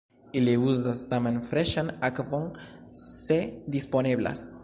[0.39, 2.49] Ili uzas tamen freŝan akvon
[3.05, 3.39] se
[3.77, 4.43] disponeblas.